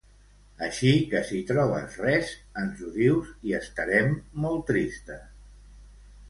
Així 0.67 0.93
que 1.11 1.19
si 1.27 1.41
trobes 1.51 1.97
res, 2.05 2.31
ens 2.63 2.81
ho 2.85 2.89
dius 2.95 3.29
i 3.51 3.55
estarem 3.59 4.11
molt 4.47 4.65
tristes. 4.73 5.23